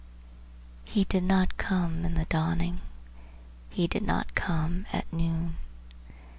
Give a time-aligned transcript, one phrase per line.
[0.83, 2.81] He did not come in the dawning;
[3.69, 5.57] he did not come at noon.